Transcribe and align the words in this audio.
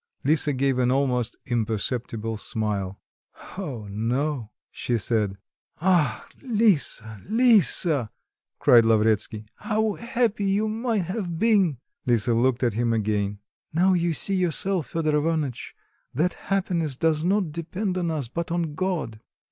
Lisa 0.23 0.51
gave 0.51 0.79
an 0.79 0.89
almost 0.89 1.37
imperceptible 1.45 2.35
smile. 2.35 2.99
"Oh, 3.55 3.85
no!" 3.91 4.49
she 4.71 4.97
said. 4.97 5.37
"Ah, 5.79 6.25
Lisa, 6.41 7.21
Lisa!" 7.29 8.09
cried 8.57 8.83
Lavretsky, 8.83 9.45
"how 9.57 9.93
happy 9.93 10.45
you 10.45 10.67
might 10.67 11.03
have 11.05 11.37
been!" 11.37 11.77
Lisa 12.07 12.33
looked 12.33 12.63
at 12.63 12.73
him 12.73 12.93
again. 12.93 13.41
"Now 13.73 13.93
you 13.93 14.13
see 14.13 14.33
yourself, 14.33 14.87
Fedor 14.87 15.17
Ivanitch, 15.19 15.75
that 16.15 16.33
happiness 16.49 16.95
does 16.95 17.23
not 17.23 17.51
depend 17.51 17.95
on 17.95 18.09
us, 18.09 18.27
but 18.27 18.51
on 18.51 18.73
God." 18.73 19.19